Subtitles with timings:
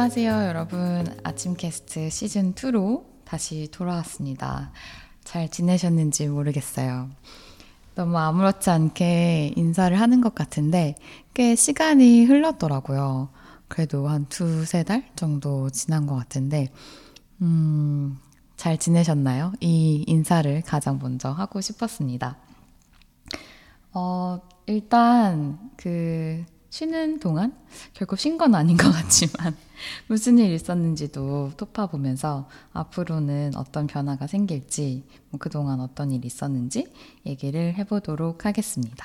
[0.00, 1.04] 안녕하세요, 여러분.
[1.24, 4.72] 아침 캐스트 시즌 2로 다시 돌아왔습니다.
[5.24, 7.10] 잘 지내셨는지 모르겠어요.
[7.94, 10.94] 너무 아무렇지 않게 인사를 하는 것 같은데
[11.34, 13.28] 꽤 시간이 흘렀더라고요.
[13.68, 16.68] 그래도 한 두세 달 정도 지난 것 같은데,
[17.42, 18.16] 음,
[18.56, 19.52] 잘 지내셨나요?
[19.60, 22.38] 이 인사를 가장 먼저 하고 싶었습니다.
[23.92, 27.52] 어, 일단 그 쉬는 동안?
[27.94, 29.56] 결국 쉰건 아닌 것 같지만
[30.06, 36.86] 무슨 일 있었는지도 토파 보면서 앞으로는 어떤 변화가 생길지 뭐 그동안 어떤 일 있었는지
[37.26, 39.04] 얘기를 해보도록 하겠습니다.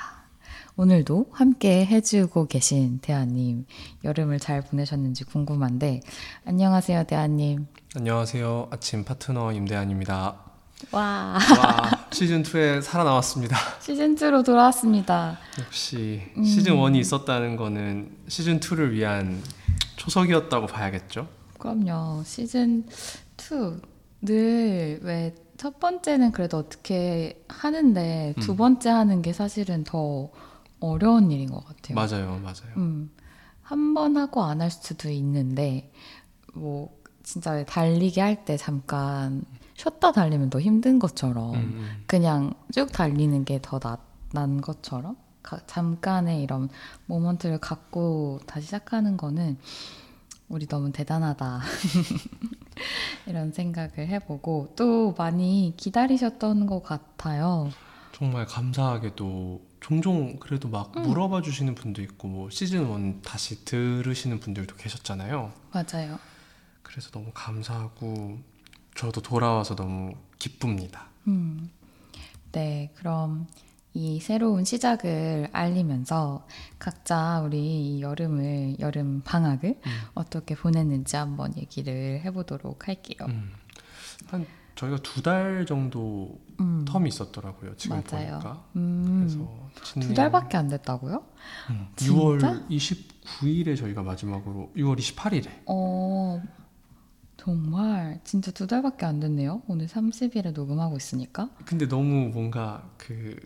[0.77, 3.65] 오늘도 함께 해주고 계신 대아님
[4.03, 6.01] 여름을 잘 보내셨는지 궁금한데
[6.45, 7.65] 안녕하세요 대아님.
[7.95, 8.67] 안녕하세요.
[8.71, 10.44] 아침 파트너 임대한입니다
[10.91, 15.37] 와, 와 시즌 2에 살아나왔습니다 시즌 2로 돌아왔습니다.
[15.59, 16.43] 역시 음.
[16.43, 19.41] 시즌 1이 있었다는 거는 시즌 2를 위한
[19.95, 21.27] 초석이었다고 봐야겠죠
[21.59, 22.23] 그럼요.
[22.25, 22.85] 시즌
[23.37, 28.57] 2늘 왜 첫 번째는 그래도 어떻게 하는데 두 음.
[28.57, 30.29] 번째 하는 게 사실은 더
[30.81, 31.95] 어려운 일인 것 같아요.
[31.95, 33.09] 맞아요 맞아요 음,
[33.61, 35.93] 한 번 하고 안 할 수도 있는데
[36.53, 39.45] 뭐 진짜 왜 달리기 할 때 잠깐
[39.75, 42.03] 쉬었다 달리면 더 힘든 것처럼 음, 음.
[42.07, 43.79] 그냥 쭉 달리는 게 더
[44.33, 46.67] 난 것처럼 가- 잠깐의 이런
[47.05, 49.57] 모먼트를 갖고 다시 시작하는 거는
[50.49, 51.61] 우리 너무 대단하다
[53.27, 57.69] 이런 생각을 해보고 또 많이 기다리셨던 것 같아요.
[58.11, 61.03] 정말 감사하게도 종종 그래도 막 음.
[61.03, 66.17] 물어봐 주시는 분도 있고 뭐 시즌 1 다시 들으시는 분들도 계셨잖아요 맞아요.
[66.81, 68.37] 그래서 너무 감사하고
[68.95, 71.69] 저도 돌아와서 너무 기쁩니다 음.
[72.51, 73.47] 네, 그럼
[73.93, 76.45] 이 새로운 시작을 알리면서
[76.79, 79.91] 각자 우리 이 여름을 여름 방학을 음.
[80.13, 83.27] 어떻게 보냈는지 한번 얘기를 해보도록 할게요.
[83.29, 83.51] 음.
[84.27, 84.45] 한
[84.75, 86.85] 저희가 두 달 정도 음.
[86.87, 87.75] 텀이 있었더라고요.
[87.77, 88.31] 지금 맞아요.
[88.39, 88.63] 보니까.
[88.75, 89.25] 음.
[89.83, 91.23] 그래서 두 달밖에 안 됐다고요?
[91.71, 92.13] 음, 진짜?
[92.13, 96.41] 6월 29일에 저희가 마지막으로 6월 28일에 어,
[97.45, 99.61] 정말 진짜 두 달밖에 안 됐네요.
[99.67, 101.51] 오늘 30일에 녹음하고 있으니까.
[101.63, 103.37] 근데 너무 뭔가 그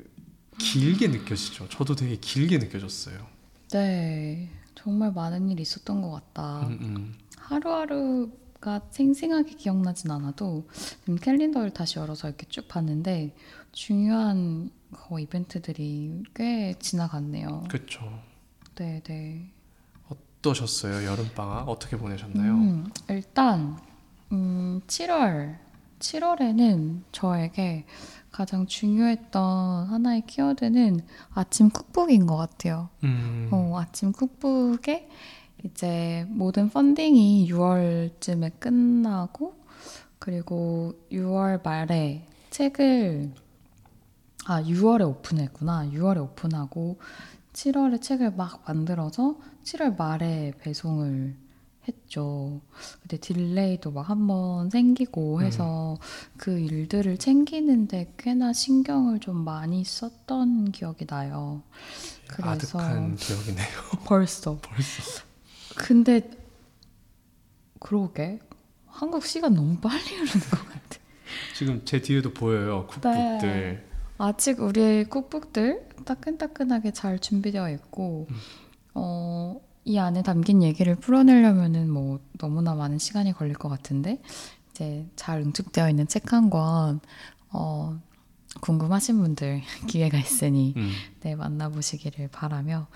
[0.57, 1.67] 길게 느껴지죠.
[1.67, 3.27] 저도 되게 길게 느껴졌어요.
[3.73, 6.61] 네, 정말 많은 일이 있었던 것 같다.
[6.67, 7.15] 음, 음.
[7.35, 10.65] 하루하루가 생생하게 기억나진 않아도
[11.01, 13.35] 지금 캘린더를 다시 열어서 이렇게 쭉 봤는데
[13.73, 17.65] 중요한 거 이벤트들이 꽤 지나갔네요.
[17.69, 18.21] 그렇죠.
[18.75, 19.51] 네, 네.
[20.07, 21.05] 어떠셨어요?
[21.05, 22.53] 여름 방학 어떻게 보내셨나요?
[22.53, 23.88] 음, 일단
[24.31, 25.57] 음, 7월
[25.99, 27.85] 7월에는 저에게
[28.31, 31.01] 가장 중요했던 하나의 키워드는
[31.33, 32.89] 아침 쿡북인 것 같아요.
[33.03, 35.09] 음, 어, 아침 쿡북에
[35.65, 39.55] 이제 모든 펀딩이 6월쯤에 끝나고
[40.19, 43.33] 그리고 6월 말에 책을
[44.45, 45.89] 아 6월에 오픈했구나.
[45.91, 46.99] 6월에 오픈하고
[47.53, 51.35] 7월에 책을 막 만들어서 7월 말에 배송을
[51.87, 52.61] 했죠.
[53.01, 55.97] 근데 딜레이도 막 한 번 생기고 해서
[56.37, 61.63] 그 일들을 챙기는데 꽤나 신경을 좀 많이 썼던 기억이 나요.
[62.27, 63.67] 그래서 아득한 기억이네요.
[64.05, 64.57] 벌써.
[64.61, 65.23] 벌써.
[65.75, 66.29] 근데
[67.79, 68.39] 그러게
[68.85, 70.99] 한국 시간 너무 빨리 흐르는 것 같아.
[71.55, 72.85] 지금 제 뒤에도 보여요.
[72.87, 73.37] 쿡북들.
[73.41, 73.85] 네.
[74.17, 78.35] 아직 우리의 쿡북들 따끈따끈하게 잘 준비되어 있고 음.
[78.95, 84.21] 어, 이 안에 담긴 얘기를 풀어내려면은 뭐 너무나 많은 시간이 걸릴 것 같은데
[84.71, 86.99] 이제 잘 응축되어 있는 책 한 권
[87.51, 87.99] 어,
[88.61, 90.91] 궁금하신 분들 기회가 있으니 음,
[91.21, 92.87] 네, 만나보시기를 바라며,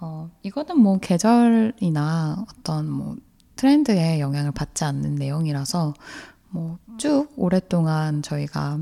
[0.00, 3.16] 어, 이거는 뭐 계절이나 어떤 뭐
[3.56, 5.94] 트렌드에 영향을 받지 않는 내용이라서
[6.50, 8.80] 뭐 쭉 오랫동안 저희가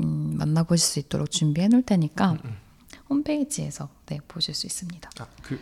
[0.00, 2.56] 음, 만나보실 수 있도록 준비해 놓을 테니까 음, 음.
[3.10, 5.10] 홈페이지에서 네, 보실 수 있습니다.
[5.20, 5.58] 아, 그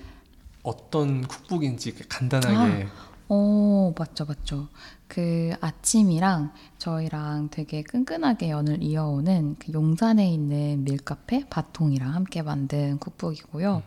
[0.64, 2.88] 어떤 쿡북인지 간단하게
[3.28, 4.69] 어, 맞죠, 맞죠.
[5.08, 13.82] 그 아침이랑 저희랑 되게 끈끈하게 연을 이어오는 그 용산에 있는 밀카페 바통이랑 함께 만든 쿡북이고요.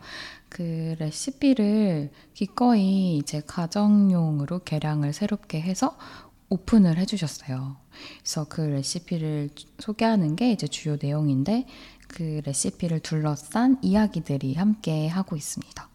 [0.48, 5.96] 그 레시피를 기꺼이 이제 가정용으로 계량을 새롭게 해서
[6.48, 7.76] 오픈을 해주셨어요.
[8.20, 11.66] 그래서 그 레시피를 주- 소개하는 게 이제 주요 내용인데
[12.08, 15.88] 그 레시피를 둘러싼 이야기들이 함께 하고 있습니다.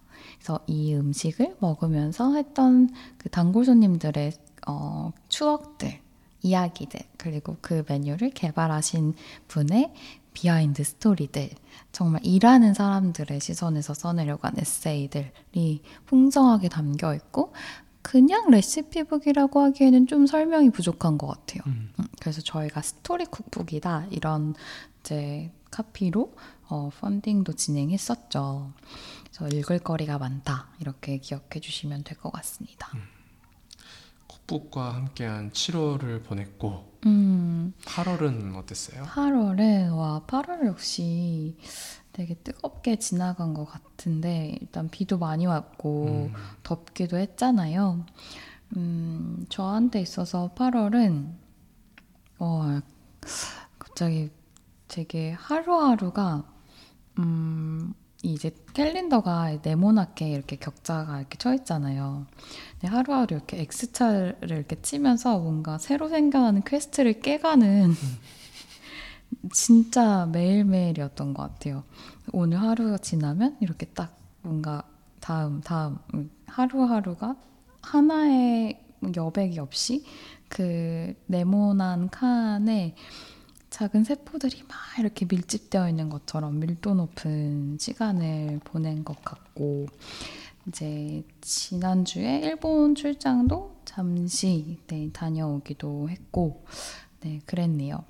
[0.44, 4.34] 그래서 이 음식을 먹으면서 했던 그 단골 손님들의
[4.68, 6.02] 어, 추억들,
[6.42, 9.14] 이야기들, 그리고 그 메뉴를 개발하신
[9.48, 9.94] 분의
[10.34, 11.50] behind story들,
[11.94, 17.54] 정말 일하는 사람들의 시선에서 써내려고 한 에세이들이 풍성하게 담겨 있고,
[18.02, 21.62] 그냥 recipe book이라고 하기에는 좀 설명이 부족한 것 같아요.
[21.68, 21.94] 음.
[21.98, 24.56] 음, 그래서 저희가 story cookbook이다 이런
[25.00, 26.34] 이제 카피로
[26.68, 28.74] 어, 펀딩도 진행했었죠.
[29.36, 32.90] 그래서 읽을 거리가 많다 이렇게 기억해 주시면 될 것 같습니다.
[34.28, 39.04] cookbook과 함께한 7월을 보냈고 음, 8월은 어땠어요?
[39.04, 41.58] 8월에 와 8월 역시
[42.12, 48.06] 되게 뜨겁게 지나간 것 같은데 일단 비도 많이 왔고 음, 덥기도 했잖아요.
[48.78, 51.34] 음, 저한테 있어서 8월은
[52.40, 52.80] 어,
[53.80, 54.30] 갑자기
[54.88, 56.44] 되게 하루하루가
[57.20, 57.94] 음,
[58.24, 62.26] 이제 캘린더가 네모나게 이렇게 격자가 이렇게 쳐 있잖아요.
[62.82, 67.94] 하루하루 이렇게 X자를 이렇게 치면서 뭔가 새로 생겨나는 quest를 깨가는
[69.52, 71.84] 진짜 매일매일이었던 것 같아요.
[72.32, 74.84] 오늘 하루가 지나면 이렇게 딱 뭔가
[75.20, 77.36] 다음 다음 음, 하루하루가
[77.82, 78.82] 하나의
[79.16, 80.06] 여백이 없이
[80.48, 82.96] 그 네모난 칸에
[83.74, 89.88] 작은 세포들이 막 이렇게 밀집되어 있는 것처럼 밀도 높은 시간을 보낸 것 같고
[90.68, 96.64] 이제 지난주에 일본 출장도 잠시 네, 다녀오기도 했고
[97.22, 98.04] 네 그랬네요.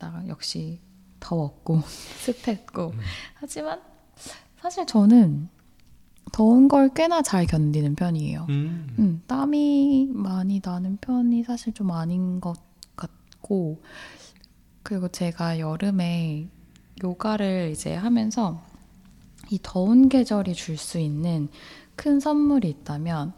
[0.00, 0.80] 나 역시
[1.20, 1.82] 더웠고
[2.18, 2.98] 습했고 음.
[3.34, 3.80] 하지만
[4.60, 5.48] 사실 저는
[6.32, 8.46] 더운 걸 꽤나 잘 견디는 편이에요.
[8.48, 8.96] 음.
[8.98, 12.56] 음, 땀이 많이 나는 편이 사실 좀 아닌 것
[12.96, 13.80] 같고
[14.84, 16.46] 그리고 제가 여름에
[17.02, 18.62] 요가를 이제 하면서
[19.50, 21.48] 이 더운 계절이 줄 수 있는
[21.96, 23.32] 큰 선물이 있다면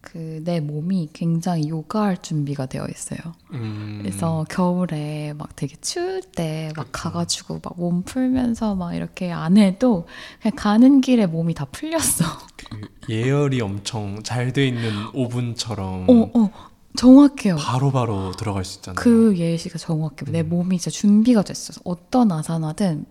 [0.00, 3.18] 그 내 몸이 굉장히 요가할 준비가 되어 있어요.
[3.52, 4.00] 음.
[4.02, 6.88] 그래서 겨울에 막 되게 추울 때막 그쵸.
[6.90, 10.08] 가가지고 막 몸 풀면서 막 이렇게 안 해도
[10.40, 12.24] 그냥 가는 길에 몸이 다 풀렸어.
[12.56, 16.50] 그 예열이 엄청 잘 돼 있는 오븐처럼 어, 어,
[16.96, 17.56] 정확해요.
[17.56, 18.96] 바로 바로 들어갈 수 있잖아요.
[18.96, 20.30] 그 예시가 정확해.
[20.30, 20.48] 내 음.
[20.48, 21.80] 몸이 이제 준비가 됐어.
[21.84, 23.06] 어떤 아사나든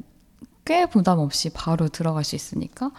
[0.65, 2.91] 꽤 부담 없이 바로 들어갈 수 있으니까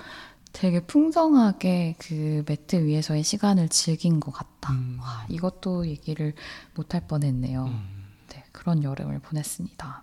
[0.52, 4.72] 되게 풍성하게 그 매트 위에서의 시간을 즐긴 것 같다.
[4.72, 4.98] 음.
[5.00, 6.34] 와, 이것도 얘기를
[6.74, 7.64] 못할 뻔했네요.
[7.64, 8.04] 음.
[8.28, 10.02] 네, 그런 여름을 보냈습니다.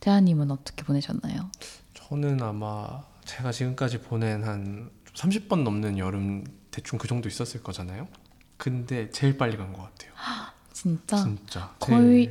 [0.00, 1.50] 대하님은 어떻게 보내셨나요?
[1.94, 8.08] 저는 아마 제가 지금까지 보낸 한 30번 넘는 여름 대충 그 정도 있었을 거잖아요.
[8.58, 10.12] 근데 제일 빨리 간 것 같아요.
[10.72, 11.74] 진짜 진짜.
[11.80, 12.30] 거의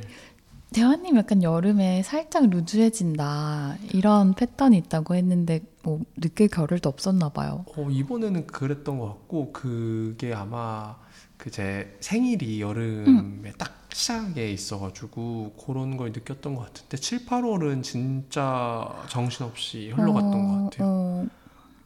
[0.70, 7.64] 대하님 약간 여름에 살짝 루즈해진다 이런 패턴이 있다고 했는데 뭐 느낄 겨를도 없었나 봐요.
[7.74, 10.96] 어, 이번에는 그랬던 것 같고 그게 아마
[11.38, 18.86] 그 제 생일이 여름에 딱 시작에 있어가지고 그런 걸 느꼈던 것 같은데 7, 8월은 진짜
[19.08, 20.86] 정신없이 흘러갔던 어, 것 같아요.
[20.86, 21.26] 어,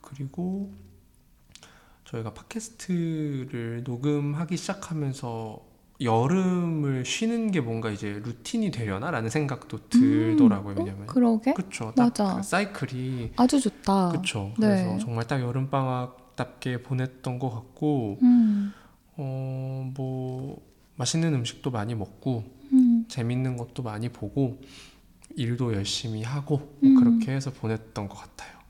[0.00, 0.72] 그리고
[2.12, 10.74] 저희가 팟캐스트를 녹음하기 시작하면서 여름을 쉬는 게 뭔가 이제 루틴이 되려나라는 생각도 들더라고요.
[10.78, 12.24] 왜냐면 어, 그러게 그쵸 맞아.
[12.24, 14.10] 딱그 사이클이 아주 좋다.
[14.10, 14.66] 그쵸 네.
[14.66, 18.72] 그래서 정말 딱 여름 방학답게 보냈던 것 같고 음,
[19.16, 20.60] 어뭐
[20.96, 24.60] 맛있는 음식도 많이 먹고 음, 재밌는 것도 많이 보고
[25.36, 26.94] 일도 열심히 하고 음.
[26.94, 28.61] 뭐 그렇게 해서 보냈던 것 같아요.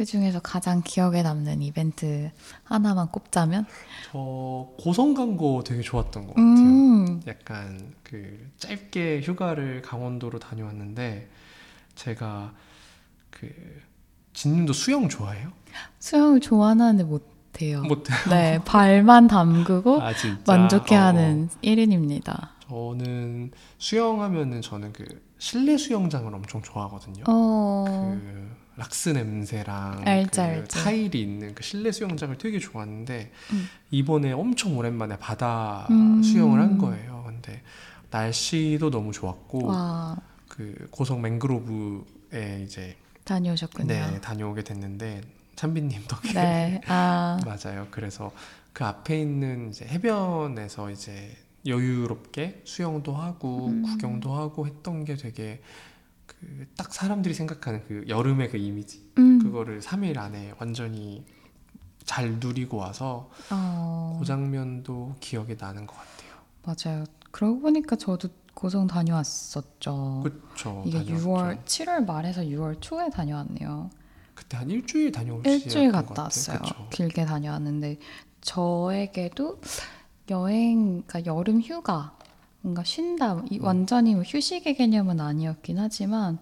[0.00, 2.30] 그 중에서 가장 기억에 남는 이벤트
[2.64, 3.66] 하나만 꼽자면,
[4.10, 6.48] 저 고성 간거 되게 좋았던 것 같아요.
[6.48, 11.28] 음, 약간 그 짧게 휴가를 강원도로 다녀왔는데
[11.96, 12.54] 제가
[13.28, 13.50] 그
[14.32, 15.52] 진님도 수영 좋아해요?
[15.98, 17.82] 수영을 좋아하는데 못해요.
[17.82, 18.14] 못해.
[18.30, 20.14] 네, 발만 담그고 아.
[20.46, 22.48] 만족해하는 어, 1인입니다.
[22.66, 25.04] 저는 수영하면은 저는 그
[25.36, 27.24] 실내 수영장을 엄청 좋아하거든요.
[27.28, 28.49] 어, 그
[28.80, 30.80] 락스 냄새랑 알죠, 그 알죠.
[30.80, 33.68] 타일이 있는 그 실내 수영장을 되게 좋아하는데 음.
[33.90, 36.22] 이번에 엄청 오랜만에 바다 음.
[36.22, 37.24] 수영을 한 거예요.
[37.26, 37.62] 근데
[38.10, 40.16] 날씨도 너무 좋았고 와,
[40.48, 43.86] 그 고성 맹그로브에 이제 다녀오셨군요.
[43.86, 45.20] 네 다녀오게 됐는데
[45.56, 47.86] 찬빈님 덕에 네, 아, 맞아요.
[47.90, 48.32] 그래서
[48.72, 53.82] 그 앞에 있는 이제 해변에서 이제 여유롭게 수영도 하고 음.
[53.82, 55.60] 구경도 하고 했던 게 되게
[56.38, 61.24] 그 딱 사람들이 생각하는 그 여름의 그 이미지 음, 그거를 3일 안에 완전히
[62.04, 66.30] 잘 누리고 와서 어, 그 장면도 기억에 나는 것 같아요.
[66.62, 67.04] 맞아요.
[67.30, 70.22] 그러고 보니까 저도 고성 다녀왔었죠.
[70.24, 70.82] 그쵸.
[70.86, 71.28] 이게 다녀왔죠.
[71.28, 73.90] 6월 7월 말에서 6월 초에 다녀왔네요.
[74.34, 76.22] 그때 한 일주일 다녀올 일주일 갔다.
[76.24, 76.58] 왔어요.
[76.58, 76.88] 그쵸.
[76.90, 77.98] 길게 다녀왔는데
[78.40, 79.60] 저에게도
[80.30, 82.16] 여행, 그러니까 여름 휴가,
[82.62, 83.64] 뭔가 쉰다, 이 음.
[83.64, 86.38] 완전히 뭐 휴식의 개념은 아니었긴 하지만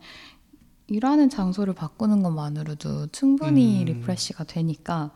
[0.89, 3.85] 일하는 장소를 바꾸는 것만으로도 충분히 음.
[3.87, 5.13] 리프레시가 되니까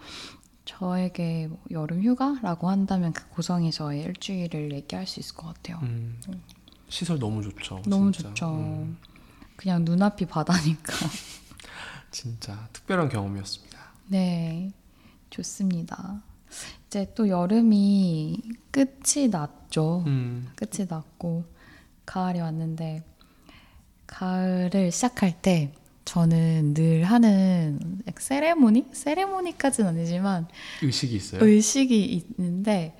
[0.65, 5.79] 저에게 뭐 여름 휴가라고 한다면 그 고성에서의 일주일을 얘기할 수 있을 것 같아요.
[5.83, 6.21] 음,
[6.89, 7.83] 시설 너무 좋죠.
[7.87, 8.29] 너무 진짜.
[8.29, 8.55] 좋죠.
[8.55, 8.97] 음,
[9.57, 10.93] 그냥 눈앞이 바다니까.
[12.13, 13.79] 진짜 특별한 경험이었습니다.
[14.09, 14.71] 네,
[15.31, 16.23] 좋습니다.
[16.87, 20.05] 이제 또 여름이 끝이 났죠.
[20.07, 21.45] 음, 끝이 났고
[22.07, 23.03] 가을이 왔는데
[24.07, 25.73] 가을을 시작할 때
[26.05, 28.89] 저는 늘 하는 세레모니?
[28.93, 30.49] 세레모니까지는 아니지만
[30.83, 31.45] 의식이 있어요.
[31.45, 32.97] 의식이 있는데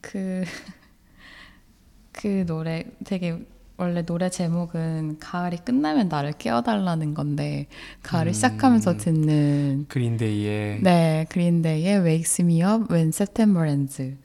[0.00, 0.44] 그,
[2.12, 3.38] 그 노래 되게
[3.78, 7.66] 원래 노래 제목은 가을이 끝나면 나를 깨워달라는 건데
[8.02, 8.32] 가을을 음.
[8.32, 14.16] 시작하면서 듣는 그린데이의 네 그린데이의 Wakes Me Up When September Ends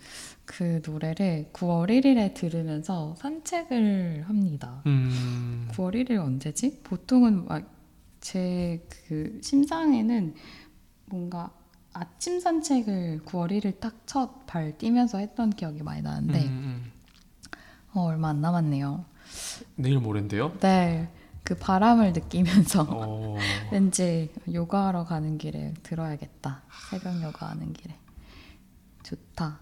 [0.46, 4.82] 그 노래를 9월 1일에 들으면서 산책을 합니다.
[4.86, 6.80] 음, 9월 1일 언제지?
[6.84, 7.48] 보통은
[8.20, 10.34] 제그 심상에는
[11.06, 11.52] 뭔가
[11.94, 16.92] 아침 산책을 9월 1일 딱 첫 발 뛰면서 했던 기억이 많이 나는데 음, 음.
[17.94, 19.06] 어, 얼마 안 남았네요.
[19.76, 20.58] 내일 모레인데요.
[20.60, 21.10] 네,
[21.44, 23.38] 그 바람을 느끼면서 어,
[23.72, 26.64] 왠지 요가하러 가는 길에 들어야겠다.
[26.90, 27.96] 새벽 요가 하는 길에
[29.04, 29.60] 좋다.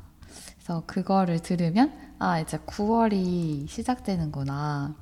[0.56, 4.96] 그래서 그거를 들으면 아 이제 9월이 시작되는구나.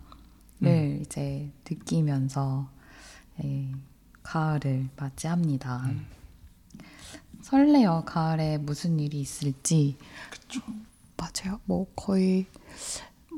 [0.59, 2.67] 를 이제 느끼면서
[3.43, 3.71] 예,
[4.23, 5.83] 가을을 맞이합니다.
[5.85, 6.07] 음.
[7.43, 8.03] 설레요.
[8.05, 9.97] 가을에 무슨 일이 있을지.
[10.31, 10.61] 그쵸.
[11.15, 11.59] 맞아요.
[11.65, 12.47] 뭐 거의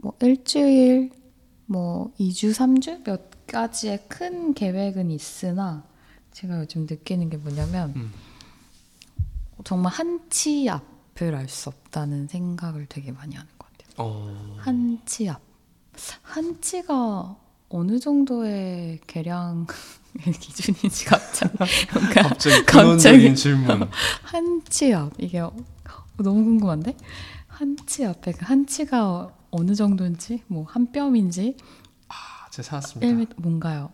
[0.01, 1.11] 뭐 일주일,
[1.73, 5.83] 뭐 2주, 3주 몇 가지의 큰 계획은 있으나
[6.31, 8.11] 제가 요즘 느끼는 게 뭐냐면 음.
[9.63, 13.93] 정말 한 치 앞을 알 수 없다는 생각을 되게 많이 하는 것 같아요.
[13.97, 15.41] 어, 한치 앞.
[16.23, 17.35] 한 치가
[17.69, 19.67] 어느 정도의 계량
[20.41, 21.53] 기준인지 갑자기
[21.93, 22.65] 뭔가 갑자기.
[22.65, 23.89] 근원적인 질문.
[24.23, 25.53] 한 치 앞 이게 어-
[26.17, 26.95] 너무 궁금한데
[27.47, 31.57] 한 치 앞에 그 한치가 어느 정도인지 뭐 한 뼘인지
[32.07, 32.13] 아,
[32.51, 33.35] 제가 찾았습니다.
[33.35, 33.91] 1m 뭔가요?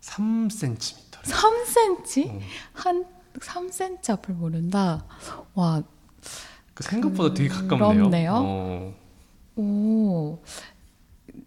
[0.00, 0.96] 3cm.
[1.22, 2.30] 3cm?
[2.30, 2.40] 어,
[2.74, 3.04] 한
[3.38, 5.04] 3cm 앞을 모른다.
[5.54, 5.82] 와,
[6.74, 7.88] 그 생각보다 되게 가깝네요.
[7.94, 8.32] 그렇네요.
[8.36, 8.94] 어,
[9.56, 10.42] 오.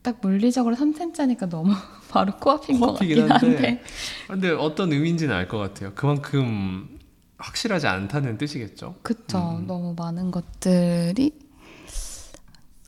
[0.02, 1.74] 딱 물리적으로 3cm니까 너무
[2.10, 3.36] 바로 코앞인 것 같긴 한데.
[3.48, 3.84] 한데.
[4.28, 5.94] 근데 어떤 의미인지는 알 것 같아요.
[5.96, 6.98] 그만큼
[7.38, 8.96] 확실하지 않다는 뜻이겠죠.
[9.04, 9.58] 그쵸.
[9.60, 9.68] 음.
[9.68, 11.32] 너무 많은 것들이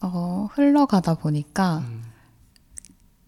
[0.01, 2.03] 어, 흘러가다 보니까 음,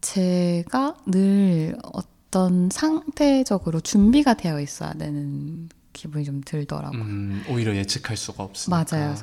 [0.02, 7.02] 제가 늘 어떤 상태적으로 준비가 되어 있어야 되는 기분이 좀 들더라고요.
[7.02, 8.86] 음, 오히려 예측할 수가 없으니까.
[8.90, 9.16] 맞아요.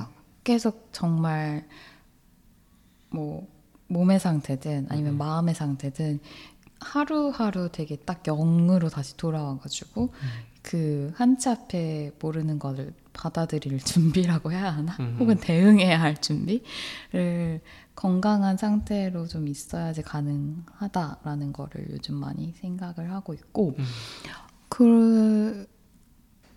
[0.44, 1.66] 계속 정말
[3.10, 3.46] 뭐
[3.88, 5.18] 몸의 상태든 아니면 음.
[5.18, 6.20] 마음의 상태든
[6.80, 10.28] 하루하루 되게 딱 0으로 다시 돌아와가지고 음.
[10.68, 14.94] 그 한치 앞에 모르는 거를 받아들일 준비라고 해야 하나?
[15.00, 15.16] 음.
[15.18, 17.62] 혹은 대응해야 할 준비를
[17.94, 23.84] 건강한 상태로 좀 있어야지 가능하다라는 거를 요즘 많이 생각을 하고 있고 음.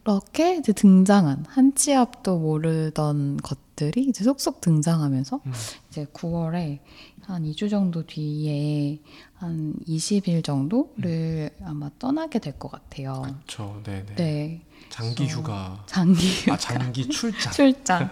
[0.04, 5.54] 그렇게 이제 등장한 한치 앞도 모르던 것들이 이제 속속 등장하면서 음.
[5.90, 6.80] 이제 9월에
[7.32, 9.00] 한 2주 정도 뒤에
[9.36, 13.22] 한 20일 정도를 아마 떠나게 될 것 같아요.
[13.24, 13.82] 그렇죠.
[13.84, 14.16] 네네.
[14.16, 15.84] 네, 장기 휴가.
[15.88, 17.52] 장기 아 장기 출장.
[17.54, 18.10] 출장.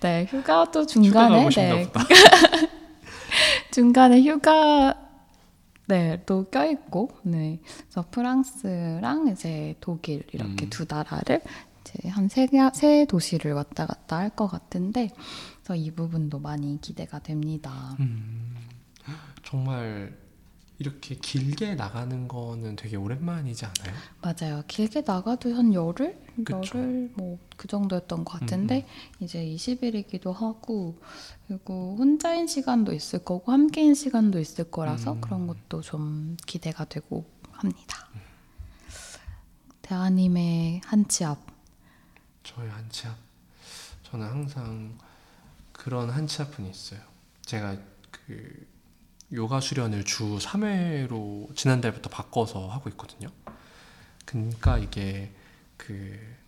[0.00, 1.92] 네, 휴가 중간에 가고 싶나 네.
[3.70, 4.98] 중간에 휴가
[5.86, 7.58] 네, 또 껴있고, 네.
[7.90, 10.70] 그래서 프랑스랑 이제 독일 이렇게 음.
[10.70, 11.42] 두 나라를
[11.82, 15.10] 이제 한 세, 개- 세 도시를 왔다 갔다 할 것 같은데,
[15.62, 17.96] 그래서 이 부분도 많이 기대가 됩니다.
[18.00, 18.56] 음,
[19.44, 20.16] 정말
[20.78, 23.94] 이렇게 길게 나가는 거는 되게 오랜만이지 않아요?
[24.20, 24.62] 맞아요.
[24.66, 26.18] 길게 나가도 한 열흘?
[26.44, 26.60] 그쵸.
[26.74, 28.88] 열흘 뭐 그 정도였던 것 같은데,
[29.20, 31.00] 이제 20일이기도 하고,
[31.46, 35.20] 그리고 혼자인 시간도 있을 거고, 함께인 시간도 있을 거라서 음.
[35.20, 38.08] 그런 것도 좀 기대가 되고 합니다.
[39.82, 41.38] 대하님의 한치 앞.
[42.42, 43.16] 저의 한치 앞.
[44.02, 44.98] 저는 항상
[45.82, 47.00] 그런 한치 앞은 있어요.
[47.42, 47.76] 제가
[48.10, 48.66] 그
[49.32, 53.28] 요가 수련을 주 3회로 지난달부터 바꿔서 하고 있거든요.
[54.24, 55.32] 그러니까 이게
[55.76, 56.42] 그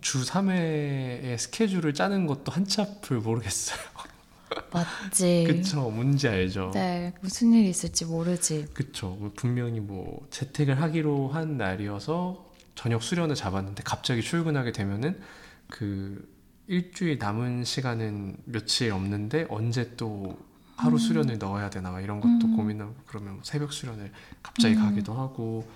[0.00, 3.78] 주 3회의 스케줄을 짜는 것도 한치 앞을 모르겠어요.
[4.72, 5.44] 맞지.
[5.46, 5.90] 그쵸?
[5.90, 6.70] 뭔지 알죠?
[6.74, 8.66] 네, 무슨 일이 있을지 모르지.
[8.74, 9.10] 그쵸.
[9.18, 15.20] 뭐 분명히 뭐 재택을 하기로 한 날이어서 저녁 수련을 잡았는데 갑자기 출근하게 되면은
[15.68, 16.35] 그
[16.68, 20.38] 일주일 남은 시간은 며칠 없는데 언제 또
[20.76, 22.56] 하루 수련을 넣어야 되나 막 이런 것도 음.
[22.56, 24.80] 고민하고 그러면 뭐 새벽 수련을 갑자기 음.
[24.80, 25.66] 가기도 하고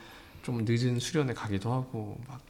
[0.42, 2.40] 좀 늦은 수련을 가기도 하고 막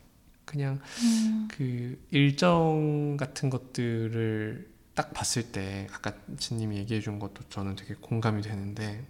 [0.44, 1.48] 그냥 음.
[1.50, 8.42] 그 일정 같은 것들을 딱 봤을 때 아까 진님이 얘기해 준 것도 저는 되게 공감이
[8.42, 9.06] 되는데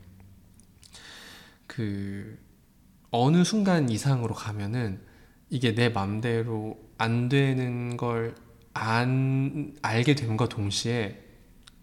[1.66, 2.38] 그
[3.10, 5.00] 어느 순간 이상으로 가면은
[5.48, 8.34] 이게 내 맘대로 안 되는 걸
[8.72, 11.22] 안 알게 됨과 동시에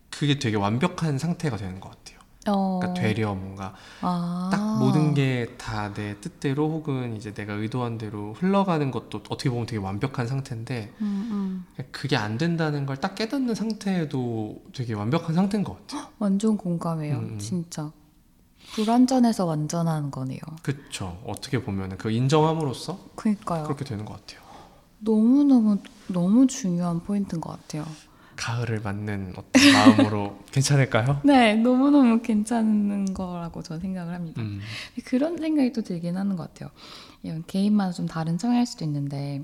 [0.09, 2.17] 그게 되게 완벽한 상태가 되는 것 같아요.
[2.49, 2.79] 어.
[2.79, 4.49] 그러니까 되려 뭔가 아.
[4.51, 9.65] 딱 모든 게 다 내 뜻대로 혹은 이제 내가 의도한 대로 흘러가는 것도 어떻게 보면
[9.65, 11.83] 되게 완벽한 상태인데 음, 음.
[11.91, 16.07] 그게 안 된다는 걸 딱 깨닫는 상태도 되게 완벽한 상태인 것 같아요.
[16.19, 17.17] 완전 공감해요.
[17.17, 17.39] 음, 음.
[17.39, 17.91] 진짜.
[18.73, 20.39] 불완전해서 완전한 거네요.
[20.61, 21.21] 그쵸.
[21.25, 23.63] 어떻게 보면 그 인정함으로써 그니까요.
[23.63, 24.46] 그렇게 되는 것 같아요.
[24.99, 25.77] 너무너무,
[26.07, 27.85] 너무 중요한 포인트인 것 같아요.
[28.35, 31.21] 가을을 맞는 어떤 마음으로 괜찮을까요?
[31.23, 34.41] 네, 너무너무 괜찮은 거라고 저는 생각을 합니다.
[34.41, 34.61] 음,
[35.05, 36.69] 그런 생각이 또 들긴 하는 것 같아요.
[37.47, 39.43] 개인마다 좀 다른 성향일 수도 있는데,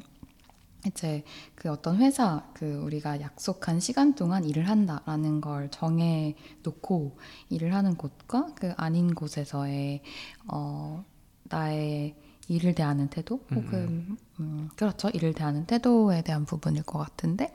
[0.86, 1.24] 이제
[1.56, 7.18] 그 어떤 회사, 그 우리가 약속한 시간 동안 일을 한다라는 걸 정해 놓고
[7.50, 10.02] 일을 하는 곳과 그 아닌 곳에서의,
[10.48, 11.04] 어,
[11.46, 12.16] 나의
[12.48, 15.10] 일을 대하는 태도, 혹은, 음, 그렇죠.
[15.10, 17.54] 일을 대하는 태도에 대한 부분일 것 같은데,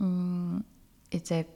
[0.00, 0.62] 음,
[1.12, 1.48] 이제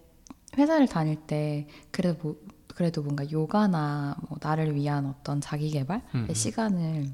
[0.56, 6.26] 회사를 다닐 때 그래도 뭐, 그래도 뭔가 요가나 뭐 나를 위한 어떤 자기 개발의 음,
[6.28, 6.34] 음.
[6.34, 7.10] 시간을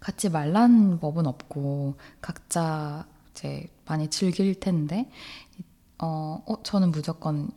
[0.00, 5.10] 갖지 말라는 법은 없고 각자 이제 많이 즐길 텐데
[5.98, 7.50] 어, 어 저는 무조건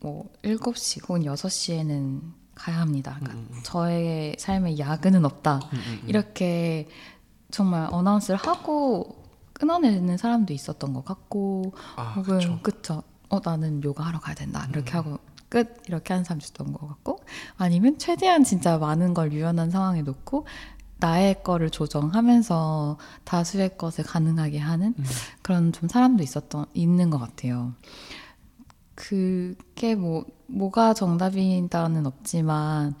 [0.00, 3.16] 뭐 7시 혹은 6시에는 가야 합니다.
[3.18, 3.60] 그러니까 음, 음.
[3.62, 5.56] 저의 삶에 야근은 없다.
[5.56, 6.08] 음, 음, 음.
[6.08, 6.88] 이렇게
[7.50, 12.58] 정말 어나운스를 하고 끊어내는 사람도 있었던 것 같고 아, 혹은 그쵸.
[12.62, 13.02] 그쵸.
[13.28, 14.66] 어 나는 요가 하러 가야 된다.
[14.70, 14.96] 이렇게 음.
[14.98, 15.18] 하고
[15.48, 17.20] 끝 이렇게 하는 사람도 있었던 것 같고
[17.56, 20.46] 아니면 최대한 진짜 많은 걸 유연한 상황에 놓고
[20.98, 25.04] 나의 거를 조정하면서 다수의 것을 가능하게 하는 음.
[25.42, 27.74] 그런 좀 사람도 있었던 있는 것 같아요.
[28.94, 32.94] 그게 뭐 뭐가 정답이다는 없지만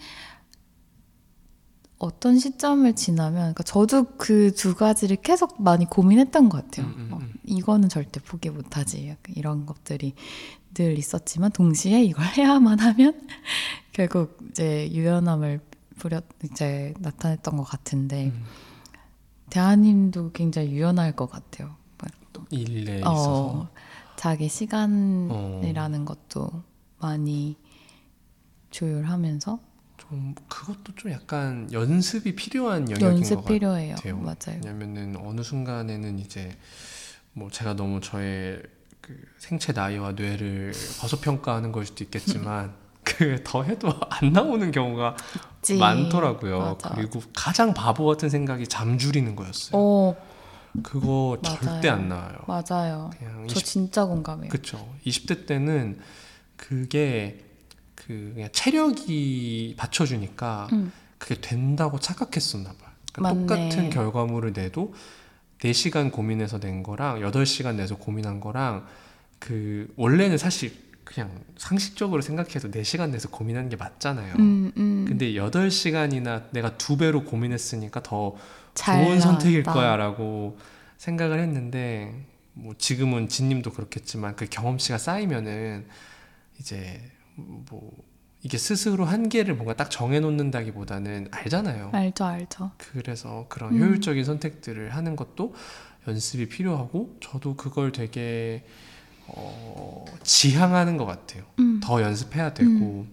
[1.98, 6.86] 어떤 시점을 지나면 그러니까 저도 그 두 가지를 계속 많이 고민했던 것 같아요.
[6.86, 7.32] 음, 음, 어, 음.
[7.44, 9.16] 이거는 절대 포기 못하지.
[9.34, 10.14] 이런 것들이
[10.74, 13.26] 늘 있었지만 동시에 이걸 해야만 하면
[13.92, 15.60] 결국 이제 유연함을
[15.98, 18.44] 부려 이제 나타냈던 것 같은데 음.
[19.50, 21.76] 대하님도 굉장히 유연할 것 같아요.
[22.50, 23.68] 일에 어, 있어서
[24.24, 26.48] 자기 시간이라는 것도
[26.98, 27.58] 많이
[28.70, 29.58] 조율하면서
[29.98, 33.96] 좀 그것도 좀 약간 연습이 필요한 영역인 연습 것 필요해요.
[33.96, 34.16] 같아요.
[34.16, 34.60] 맞아요.
[34.64, 36.56] 왜냐면은 어느 순간에는 이제
[37.34, 38.62] 뭐 제가 너무 저의
[39.02, 42.72] 그 생체 나이와 뇌를 과소평가하는 걸 수도 있겠지만
[43.04, 45.16] 그 더 해도 안 나오는 경우가
[45.58, 45.76] 있지.
[45.76, 46.60] 많더라고요.
[46.60, 46.94] 맞아.
[46.94, 49.72] 그리고 가장 바보 같은 생각이 잠 줄이는 거였어요.
[49.78, 50.16] 어,
[50.82, 51.58] 그거 맞아요.
[51.60, 52.38] 절대 안 나와요.
[52.46, 53.10] 맞아요.
[53.48, 54.50] 저 20, 진짜 공감해요.
[54.50, 54.94] 그쵸.
[55.06, 55.98] 20대 때는
[56.56, 57.44] 그게
[57.94, 60.92] 그 그냥 체력이 받쳐주니까 음.
[61.18, 62.90] 그게 된다고 착각했었나 봐요.
[63.12, 63.56] 그러니까.
[63.56, 64.94] 똑같은 결과물을 내도
[65.60, 68.86] 4시간 고민해서 낸 거랑 8시간 내서 고민한 거랑
[69.38, 70.72] 그 원래는 사실
[71.04, 74.34] 그냥 상식적으로 생각해도 4시간 내서 고민하는 게 맞잖아요.
[74.38, 75.04] 음, 음.
[75.06, 78.38] 근데 8시간이나 내가 두 배로 고민했으니까 더잘
[78.74, 79.80] 좋은 선택일 나왔다.
[79.80, 80.58] 거야라고
[80.98, 85.86] 생각을 했는데 뭐 지금은 진님도 그렇겠지만 그 경험치가 쌓이면은
[86.58, 87.00] 이제
[87.36, 87.92] 뭐
[88.42, 91.90] 이게 스스로 한계를 뭔가 딱 정해놓는다기보다는 알잖아요.
[91.92, 92.70] 알죠, 알죠.
[92.76, 93.80] 그래서 그런 음.
[93.80, 95.54] 효율적인 선택들을 하는 것도
[96.06, 98.64] 연습이 필요하고 저도 그걸 되게
[99.26, 101.44] 어, 지향하는 것 같아요.
[101.58, 103.06] 음, 더 연습해야 되고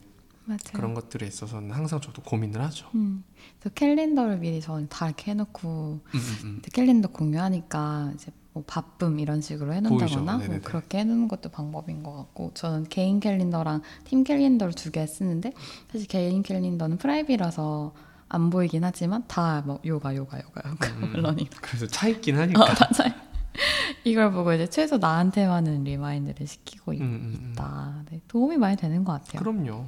[0.52, 0.74] 맞아요.
[0.74, 2.88] 그런 것들에 있어서는 항상 저도 고민을 하죠.
[2.96, 3.24] 음.
[3.60, 6.62] 그래서 캘린더를 미리 저는 다 이렇게 해놓고 음, 음, 음.
[6.72, 10.38] 캘린더 공유하니까 이제 뭐 바쁨 이런 식으로 해놓는다거나.
[10.38, 10.60] 뭐.
[10.64, 15.54] 그렇게 해놓는 것도 방법인 것 같고 저는 개인 캘린더랑 팀 캘린더를 두 개 쓰는데
[15.92, 17.94] 사실 개인 캘린더는 private이라서
[18.28, 21.14] 안 보이긴 하지만 다 뭐 요가 요가 요가 요가 음.
[21.16, 22.60] 러닝 그래서 차 있긴 어, 하니까.
[22.60, 23.14] 맞아요
[24.04, 27.52] 이걸 보고 이제 최소 나한테만은 remind를 시키고 음, 음, 음.
[27.52, 29.88] 있다 네, 도움이 많이 되는 것 같아요 그럼요.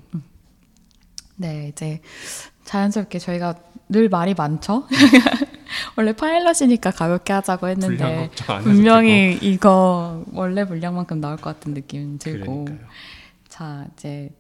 [1.36, 2.02] 네, 이제
[2.64, 3.56] 자연스럽게 저희가
[3.90, 4.88] 늘 말이 많죠.
[5.98, 8.30] 원래 파일럿이니까 가볍게 하자고 했는데
[8.64, 12.18] 분명히 이거 원래 분량만큼 나올 것 같은 느낌.
[12.18, 12.66] 들고.
[12.66, 12.90] 그러니까요.
[13.50, 14.32] 자, 이제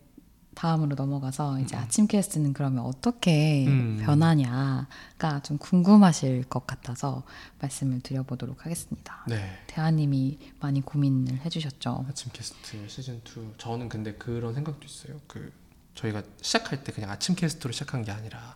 [0.55, 1.81] 다음으로 넘어가서 이제 음.
[1.81, 4.01] 아침 캐스트는 그러면 어떻게 음.
[4.03, 7.23] 변하냐가 좀 궁금하실 것 같아서
[7.59, 9.25] 말씀을 드려보도록 하겠습니다.
[9.27, 9.59] 네.
[9.67, 12.05] 대하님이 많이 고민을 해주셨죠.
[12.09, 15.19] 아침 캐스트 시즌 2 저는 근데 그런 생각도 있어요.
[15.27, 15.51] 그
[15.95, 18.55] 저희가 시작할 때 그냥 아침 캐스트로 시작한 게 아니라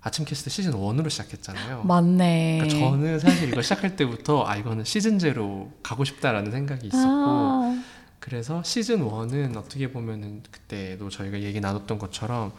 [0.00, 1.82] 아침 캐스트 시즌 1으로 시작했잖아요.
[1.84, 2.58] 맞네.
[2.62, 7.82] 그러니까 저는 사실 이거 시작할 때부터 아 이거는 시즌 제로 가고 싶다라는 생각이 있었고 아,
[8.20, 12.52] 그래서 시즌 1은 어떻게 보면은 그때도 저희가 얘기 나눴던 것처럼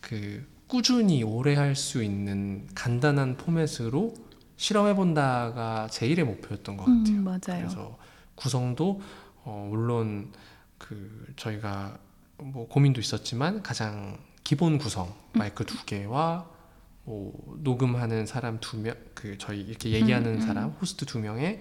[0.00, 4.14] 그 꾸준히 오래 할 수 있는 간단한 포맷으로
[4.56, 7.02] 실험해 본다가 제일의 목표였던 것 같아요.
[7.16, 7.38] 음, 맞아요.
[7.62, 7.98] 그래서
[8.34, 9.00] 구성도
[9.44, 10.32] 어, 물론
[10.78, 11.98] 그 저희가
[12.42, 16.48] 뭐 고민도 있었지만 가장 기본 구성 마이크 두 개와
[17.04, 20.40] 뭐 녹음하는 사람 두 명, 그 저희 이렇게 얘기하는 음, 음.
[20.40, 21.60] 사람 호스트 두 명에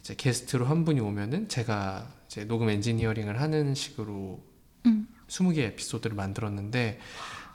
[0.00, 4.42] 이제 게스트로 한 분이 오면은 제가 이제 녹음 엔지니어링을 하는 식으로
[4.86, 5.08] 음.
[5.28, 6.98] 20개 에피소드를 만들었는데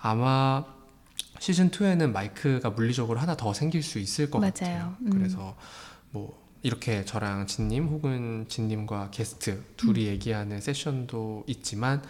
[0.01, 0.65] 아마
[1.39, 4.51] 시즌 2에는 마이크가 물리적으로 하나 더 생길 수 있을 것 맞아요.
[4.53, 4.95] 같아요.
[5.01, 5.09] 음.
[5.11, 5.55] 그래서
[6.11, 10.07] 뭐 이렇게 저랑 진님 혹은 진님과 게스트 둘이 음.
[10.07, 12.01] 얘기하는 세션도 있지만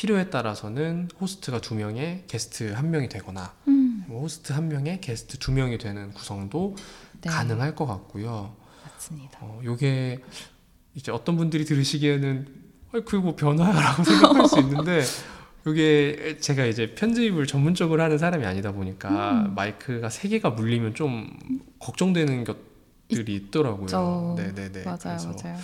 [0.00, 5.36] 필요에 따라서는 호스트가 두 명에 게스트 한 명이 되거나 음, 뭐 호스트 한 명에 게스트
[5.36, 6.74] 두 명이 되는 구성도
[7.20, 8.56] 네, 가능할 것 같고요.
[8.82, 9.38] 맞습니다.
[9.42, 10.22] 어, 요게
[10.94, 12.46] 이제 어떤 분들이 들으시기에는
[12.94, 15.02] 어, 그게 뭐 변화야라고 생각할 수 있는데
[15.66, 19.54] 요게 제가 이제 편집을 전문적으로 하는 사람이 아니다 보니까 음.
[19.54, 21.30] 마이크가 세 개가 물리면 좀
[21.78, 23.84] 걱정되는 것들이 있더라고요.
[23.84, 24.34] 있죠.
[24.38, 24.82] 네네네.
[24.82, 25.58] 맞아요, 맞아요.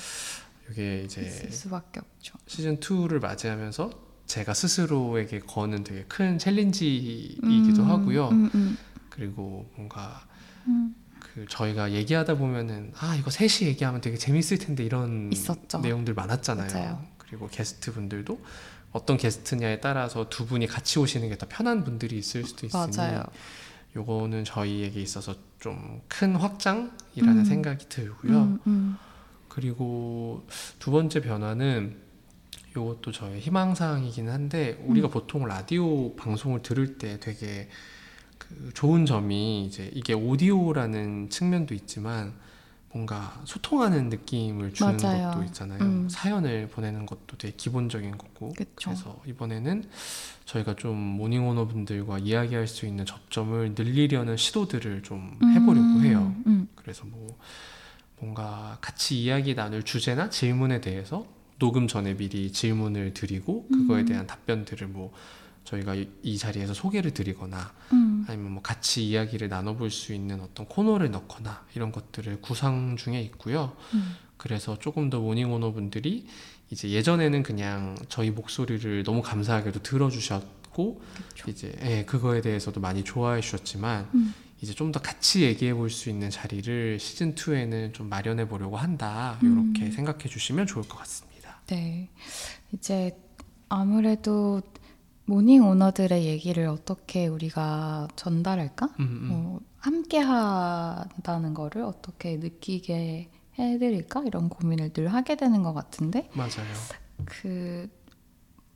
[0.71, 2.35] 이게 이제 수밖에 없죠.
[2.47, 8.29] 시즌 2를 맞이하면서 제가 스스로에게 거는 되게 큰 챌린지이기도 음, 하고요.
[8.29, 8.79] 음, 음,
[9.11, 10.27] 그리고 뭔가
[10.67, 10.95] 음.
[11.21, 15.79] 그 저희가 얘기하다 보면은 아 이거 셋이 얘기하면 되게 재밌을 텐데 이런 있었죠.
[15.79, 16.73] 내용들 많았잖아요.
[16.73, 17.05] 맞아요.
[17.19, 18.41] 그리고 게스트 분들도
[18.93, 23.25] 어떤 게스트냐에 따라서 두 분이 같이 오시는 게 더 편한 분들이 있을 수도 있으니 맞아요.
[23.95, 27.45] 요거는 저희에게 있어서 좀 큰 확장이라는 음.
[27.45, 28.43] 생각이 들고요.
[28.43, 28.97] 음, 음.
[29.49, 30.47] 그리고
[30.79, 31.97] 두 번째 변화는
[32.77, 37.69] 요것도 저의 희망사항이긴 한데 우리가 보통 라디오 방송을 들을 때 되게
[38.39, 42.35] 그 좋은 점이 이제 이게 오디오라는 측면도 있지만
[42.93, 45.31] 뭔가 소통하는 느낌을 주는 맞아요.
[45.33, 45.83] 것도 있잖아요.
[45.83, 46.09] 음.
[46.09, 48.55] 사연을 보내는 것도 되게 기본적인 거고.
[48.55, 48.91] 그쵸.
[48.91, 49.85] 그래서 이번에는
[50.47, 56.35] 저희가 좀 모닝 오너 분들과 이야기할 수 있는 접점을 늘리려는 시도들을 좀 해보려고 음, 해요.
[56.47, 57.39] 음, 그래서 뭐
[58.19, 61.27] 뭔가 같이 이야기 나눌 주제나 질문에 대해서
[61.59, 64.07] 녹음 전에 미리 질문을 드리고 그거에 음.
[64.07, 65.13] 대한 답변들을 뭐
[65.65, 68.25] 저희가 이, 이 자리에서 소개를 드리거나 음.
[68.29, 73.77] 아니면 뭐 같이 이야기를 나눠볼 수 있는 어떤 코너를 넣거나 이런 것들을 구상 중에 있고요.
[73.95, 74.15] 음.
[74.37, 76.27] 그래서 조금 더 모닝 오너 분들이
[76.71, 81.51] 이제 예전에는 그냥 저희 목소리를 너무 감사하게도 들어주셨고 그쵸.
[81.51, 84.35] 이제 예, 그거에 대해서도 많이 좋아해 주셨지만 음.
[84.61, 89.39] 이제 좀 더 같이 얘기해 볼 수 있는 자리를 시즌 2에는 좀 마련해 보려고 한다.
[89.43, 89.73] 음.
[89.75, 91.36] 이렇게 생각해 주시면 좋을 것 같습니다.
[91.67, 92.09] 네.
[92.73, 93.19] 이제
[93.69, 94.63] 아무래도
[95.25, 98.87] 모닝 오너들의 얘기를 어떻게 우리가 전달할까?
[99.01, 99.29] 음, 음.
[99.29, 104.23] 뭐 함께 한다는 거를 어떻게 느끼게 해드릴까?
[104.25, 106.73] 이런 고민을 늘 하게 되는 것 같은데 맞아요.
[107.25, 107.89] 그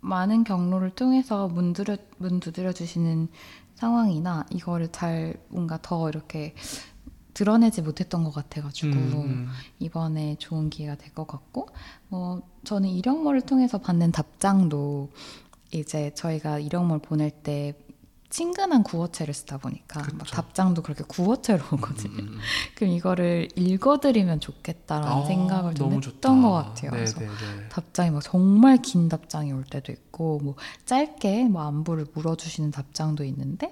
[0.00, 3.28] 많은 경로를 통해서 문, 두려, 문 두드려 주시는
[3.74, 6.54] 상황이나 이거를 잘 뭔가 더 이렇게
[7.40, 9.48] 드러내지 못했던 것 같아가지고 음, 음.
[9.78, 11.68] 이번에 좋은 기회가 될 것 같고
[12.08, 15.08] 뭐 저는 이력모를 통해서 받는 답장도
[15.72, 17.72] 이제 저희가 이력모를 보낼 때
[18.30, 20.24] 친근한 구어체를 쓰다 보니까 막.
[20.26, 22.12] 답장도 그렇게 구어체로 오거든요.
[22.22, 22.38] 음, 음.
[22.76, 26.34] 그럼 이거를 읽어드리면 좋겠다라는 아, 생각을 좀 했던 좋다.
[26.40, 26.90] 것 같아요.
[26.92, 27.68] 네, 그래서 네, 네.
[27.68, 30.54] 답장이 막 정말 긴 답장이 올 때도 있고 뭐
[30.86, 33.68] 짧게 뭐 안부를 물어주시는 답장도 있는데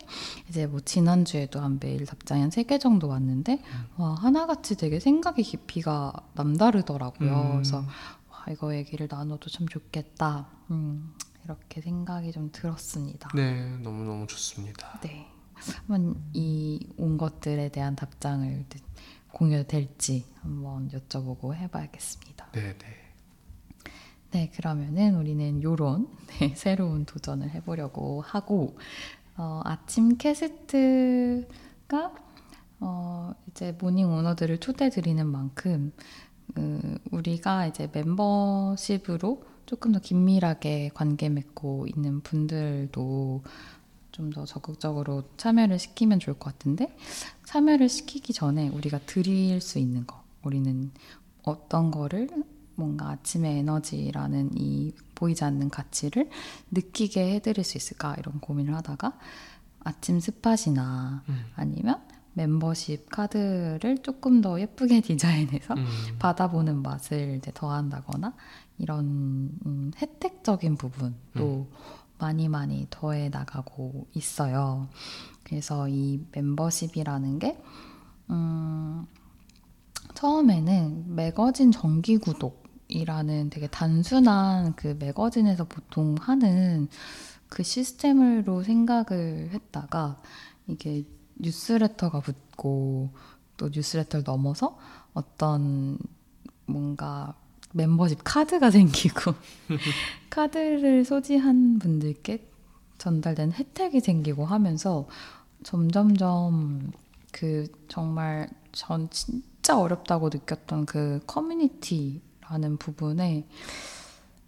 [0.48, 3.62] 이제 뭐 지난 주에도 한 메일 답장이 한 세 개 정도 왔는데
[3.96, 7.30] 와 하나같이 되게 생각의 깊이가 남다르더라고요.
[7.30, 7.52] 음.
[7.52, 7.78] 그래서
[8.30, 10.46] 와 이거 얘기를 나눠도 참 좋겠다.
[10.70, 11.14] 음,
[11.48, 13.30] 이렇게 생각이 좀 들었습니다.
[13.34, 15.00] 네, 너무 너무 좋습니다.
[15.02, 15.26] 네.
[15.88, 18.64] 한번 이 온 것들에 대한 답장을
[19.32, 22.48] 공유될지 한번 여쭤보고 해봐야겠습니다.
[22.52, 22.86] 네, 네.
[24.30, 26.08] 네, 그러면은 우리는 요런
[26.38, 28.76] 네, 새로운 도전을 해보려고 하고
[29.36, 31.46] 어, 아침 캐스트가
[32.80, 35.92] 어, 이제 morning owner들을 초대 드리는 만큼
[36.54, 43.42] 그, 우리가 이제 멤버십으로 조금 더 긴밀하게 관계 맺고 있는 분들도
[44.18, 46.94] 좀 더 적극적으로 참여를 시키면 좋을 것 같은데
[47.44, 50.90] 참여를 시키기 전에 우리가 드릴 수 있는 거 우리는
[51.44, 52.28] 어떤 거를
[52.74, 56.30] 뭔가 아침의 에너지라는 이 보이지 않는 가치를
[56.70, 59.18] 느끼게 해드릴 수 있을까 이런 고민을 하다가
[59.84, 61.44] 아침 스팟이나 음.
[61.54, 62.02] 아니면
[62.34, 65.86] 멤버십 카드를 조금 더 예쁘게 디자인해서 음.
[66.18, 68.34] 받아보는 맛을 이제 더한다거나
[68.78, 71.68] 이런 음, 혜택적인 부분도
[72.18, 74.88] 많이 많이 더해 나가고 있어요.
[75.44, 77.60] 그래서 이 멤버십이라는 게
[78.30, 79.06] 음,
[80.14, 86.88] 처음에는 매거진 정기 구독이라는 되게 단순한 그 매거진에서 보통 하는
[87.48, 90.20] 그 시스템으로 생각을 했다가
[90.66, 91.04] 이게
[91.36, 93.10] 뉴스레터가 붙고
[93.56, 94.76] 또 뉴스레터를 넘어서
[95.14, 95.98] 어떤
[96.66, 97.34] 뭔가
[97.78, 99.32] 멤버십 카드가 생기고
[100.28, 102.46] 카드를 소지한 분들께
[102.98, 105.06] 전달된 혜택이 생기고 하면서
[105.62, 106.90] 점점점
[107.32, 113.46] 그 정말 전 진짜 어렵다고 느꼈던 그 커뮤니티라는 부분에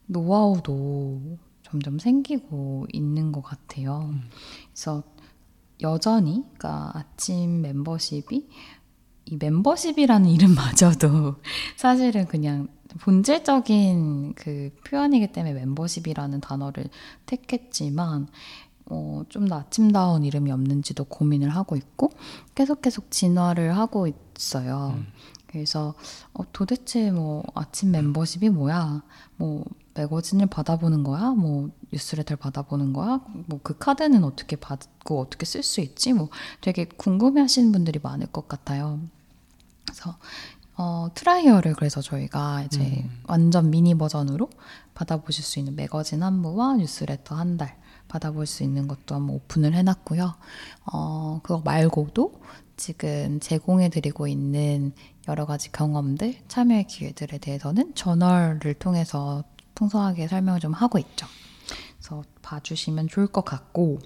[0.07, 4.13] 노하우도 점점 생기고 있는 것 같아요.
[4.73, 5.05] 그래서
[5.81, 8.49] 여전히 그러니까 아침 멤버십이
[9.27, 11.37] 이 멤버십이라는 이름마저도
[11.77, 16.89] 사실은 그냥 본질적인 그 표현이기 때문에 멤버십이라는 단어를
[17.27, 18.29] 택했지만
[18.87, 22.11] 어, 좀더 아침다운 이름이 없는지도 고민을 하고 있고
[22.55, 24.95] 계속 계속 진화를 하고 있어요.
[24.97, 25.07] 음.
[25.47, 25.95] 그래서
[26.33, 29.03] 어, 도대체 뭐 아침 멤버십이 뭐야?
[29.37, 31.31] 뭐 매거진을 받아보는 거야?
[31.31, 33.21] 뭐 뉴스레터를 받아보는 거야?
[33.47, 36.13] 뭐 그 카드는 어떻게 받고 어떻게 쓸 수 있지?
[36.13, 36.29] 뭐
[36.61, 39.01] 되게 궁금해하시는 분들이 많을 것 같아요.
[39.85, 40.17] 그래서
[40.83, 43.23] 어, 트라이얼을 그래서 저희가 이제 음.
[43.29, 44.49] 완전 미니 버전으로
[44.95, 49.75] 받아보실 수 있는 매거진 한 부와 뉴스레터 한 달 받아볼 수 있는 것도 한번 오픈을
[49.75, 50.35] 해놨고요.
[50.93, 52.41] 어, 그거 말고도
[52.77, 54.93] 지금 제공해드리고 있는
[55.29, 61.27] 여러 가지 경험들, 참여의 기회들에 대해서는 저널을 통해서 풍성하게 설명을 좀 하고 있죠.
[61.99, 63.99] 그래서 봐주시면 좋을 것 같고,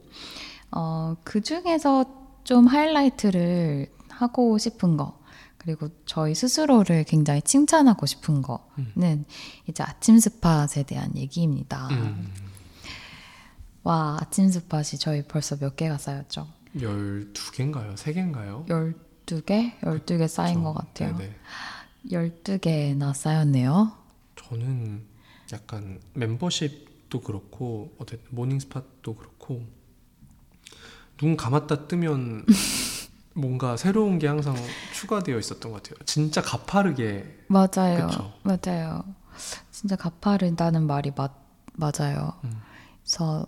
[0.73, 2.05] 어, 그 중에서
[2.43, 5.19] 좀 하이라이트를 하고 싶은 거,
[5.65, 9.25] 그리고 저희 스스로를 굉장히 칭찬하고 싶은 거는
[9.67, 11.89] 이제 아침 스팟에 대한 얘기입니다.
[11.89, 12.31] 음.
[13.83, 16.47] 와, 아침 spot이 저희 벌써 몇 개가 쌓였죠?
[16.77, 17.95] 12개인가요?
[17.95, 18.67] 3개인가요?
[18.67, 19.81] 12개?
[19.81, 21.17] 12개 쌓인 것 같아요.
[21.17, 21.35] 네네.
[22.11, 23.93] 12개나 쌓였네요.
[24.37, 25.03] 저는
[25.55, 29.65] 약간 멤버십도 그렇고 어쨌든 morning spot도 그렇고
[31.17, 32.45] 눈 감았다 뜨면
[33.35, 34.55] 뭔가 새로운 게 항상
[34.93, 35.99] 추가되어 있었던 것 같아요.
[36.07, 38.07] 진짜 가파르게 맞아요.
[38.07, 38.33] 그쵸.
[38.43, 39.05] 맞아요.
[39.71, 41.33] 진짜 가파른다는 말이 맞,
[41.75, 42.35] 맞아요.
[42.45, 42.61] 음.
[43.03, 43.47] 그래서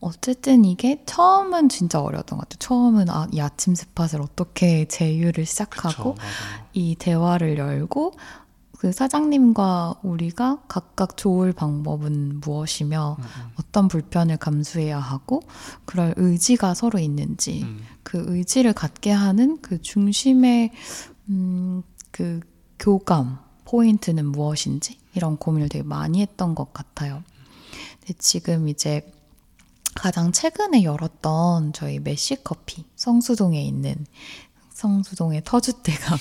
[0.00, 2.58] 어쨌든 이게 처음은 진짜 어려웠던 것 같아요.
[2.58, 6.24] 처음은 아, 이 아침 스팟을 어떻게 제휴를 시작하고 그쵸.
[6.72, 8.14] 이 대화를 열고
[8.82, 15.40] 그 사장님과 우리가 각각 좋을 방법은 무엇이며 음, 음, 어떤 불편을 감수해야 하고
[15.84, 17.84] 그럴 의지가 서로 있는지 음.
[18.02, 20.72] 그 의지를 갖게 하는 그 중심의
[21.28, 22.40] 음, 그
[22.80, 27.22] 교감 포인트는 무엇인지 이런 고민을 되게 많이 했던 것 같아요.
[28.00, 29.08] 근데 지금 이제
[29.94, 33.94] 가장 최근에 열었던 저희 메시 커피 성수동에 있는
[34.74, 36.18] 성수동의 터줏대감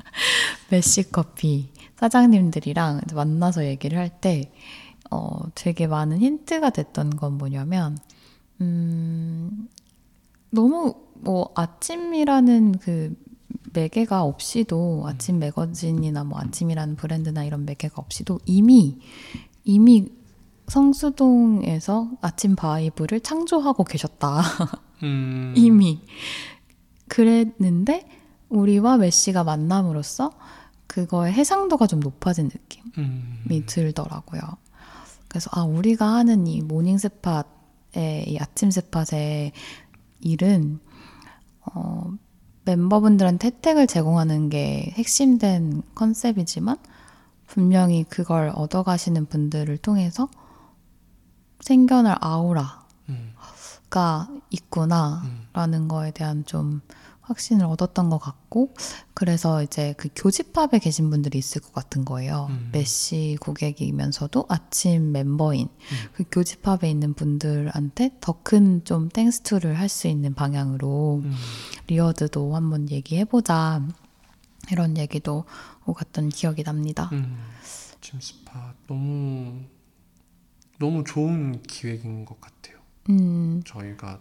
[0.70, 1.68] 메시 커피
[2.00, 4.50] 사장님들이랑 만나서 얘기를 할 때
[5.10, 7.98] 어, 되게 많은 힌트가 됐던 건 뭐냐면
[8.60, 9.68] 음,
[10.50, 13.16] 너무 뭐 아침이라는 그
[13.72, 18.98] 매개가 없이도 아침 매거진이나 뭐 아침이라는 브랜드나 이런 매개가 없이도 이미
[19.64, 20.08] 이미
[20.68, 24.42] 성수동에서 아침 vibe를 창조하고 계셨다.
[25.02, 26.00] 음, 이미.
[27.08, 28.06] 그랬는데
[28.48, 30.30] 우리와 메시가 만남으로써
[30.90, 34.40] 그거의 해상도가 좀 높아진 느낌이 음, 들더라고요.
[35.28, 39.52] 그래서 아 우리가 하는 이 morning spot의 이 아침 spot의
[40.18, 40.80] 일은
[41.60, 42.12] 어,
[42.64, 46.76] 멤버분들한테 혜택을 제공하는 게 핵심된 컨셉이지만
[47.46, 50.28] 분명히 그걸 얻어가시는 분들을 통해서
[51.60, 56.80] 생겨날 아우라가 음, 있구나라는 거에 대한 좀
[57.30, 58.74] 확신을 얻었던 것 같고
[59.14, 62.48] 그래서 이제 그 교집합에 계신 분들이 있을 것 같은 거예요.
[62.50, 62.68] 음.
[62.72, 65.68] 메시 고객이면서도 아침 멤버인
[66.12, 71.34] 그 교집합에 있는 분들한테 더 큰 좀 thanks to를 할 수 있는 방향으로 음.
[71.86, 73.86] reward도 한번 얘기해보자
[74.70, 75.44] 이런 얘기도
[75.86, 77.08] 오갔던 기억이 납니다.
[77.12, 77.38] 음.
[77.96, 79.60] 아침 spot 너무
[80.78, 82.78] 너무 좋은 기획인 것 같아요.
[83.10, 84.18] 음, 저희가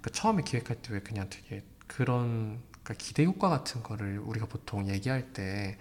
[0.00, 4.88] 그 처음에 기획할 때 왜 그냥 되게 그런 그러니까 기대 효과 같은 거를 우리가 보통
[4.88, 5.78] 얘기할 때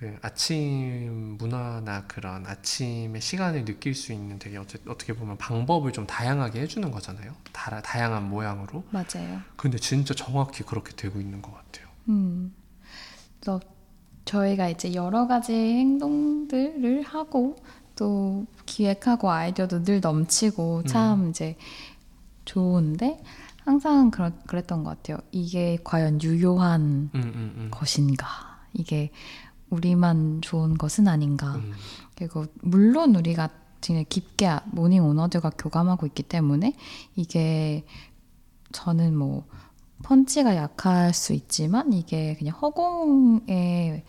[0.00, 6.06] 그 아침 문화나 그런 아침의 시간을 느낄 수 있는 되게 어째, 어떻게 보면 방법을 좀
[6.06, 7.34] 다양하게 해주는 거잖아요.
[7.52, 8.82] 다, 다양한 모양으로.
[8.88, 9.42] 맞아요.
[9.56, 11.86] 근데 진짜 정확히 그렇게 되고 있는 것 같아요.
[12.08, 12.54] 음.
[13.38, 13.60] 그래서
[14.24, 17.56] 저희가 이제 여러 가지 행동들을 하고
[17.94, 21.30] 또 기획하고 아이디어도 늘 넘치고 참 음.
[21.30, 21.58] 이제
[22.46, 23.22] 좋은데
[23.70, 25.18] 항상 그러, 그랬던 것 같아요.
[25.30, 27.68] 이게 과연 유효한 음, 음, 음.
[27.70, 28.26] 것인가?
[28.72, 29.12] 이게
[29.68, 31.54] 우리만 좋은 것은 아닌가?
[31.54, 31.72] 음.
[32.16, 33.48] 그리고 물론 우리가
[33.80, 36.74] 지금 깊게 아- 모닝 오너들과 교감하고 있기 때문에
[37.14, 37.84] 이게
[38.72, 39.46] 저는 뭐
[40.02, 44.04] 펀치가 약할 수 있지만 이게 그냥 허공에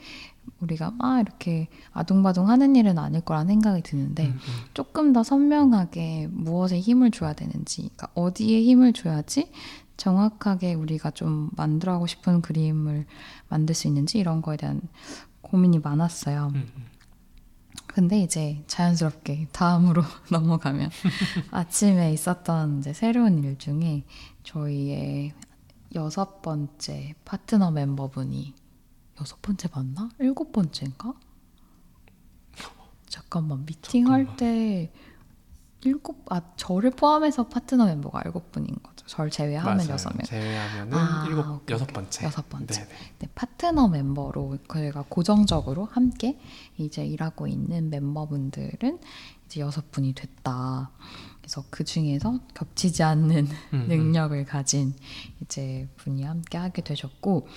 [0.71, 4.39] 우리가 막 이렇게 아둥바둥 하는 일은 아닐 거라는 생각이 드는데 음, 음.
[4.73, 9.51] 조금 더 선명하게 무엇에 힘을 줘야 되는지, 그러니까 어디에 힘을 줘야지
[9.97, 13.05] 정확하게 우리가 좀 만들어가고 싶은 그림을
[13.49, 14.81] 만들 수 있는지 이런 거에 대한
[15.41, 16.51] 고민이 많았어요.
[16.55, 16.85] 음, 음.
[17.87, 20.89] 근데 이제 자연스럽게 다음으로 넘어가면
[21.51, 24.03] 아침에 있었던 이제 새로운 일 중에
[24.43, 25.33] 저희의
[25.93, 28.53] 여섯 번째 파트너 멤버분이
[29.21, 30.09] 여섯 번째 맞나?
[30.19, 31.13] 일곱 번째인가?
[33.07, 34.37] 잠깐만 미팅할 잠깐만.
[34.37, 34.91] 때
[35.83, 39.05] 일곱 아 저를 포함해서 파트너 멤버가 일곱 분인 거죠.
[39.07, 39.89] 저를 제외하면.
[39.89, 40.23] 여섯 명.
[40.25, 41.87] 제외하면은 아, 일곱 오케이, 여섯.
[41.87, 42.25] 번째.
[42.25, 42.73] 여섯 번째.
[42.73, 42.95] 네네.
[43.19, 46.39] 네, 파트너 멤버로 저희가 고정적으로 함께
[46.77, 48.99] 이제 일하고 있는 멤버분들은
[49.47, 50.91] 이제 여섯 분이 됐다.
[51.41, 53.87] 그래서 그 중에서 겹치지 않는 음, 음.
[53.87, 54.93] 능력을 가진
[55.41, 57.47] 이제 분이 함께 하게 되셨고,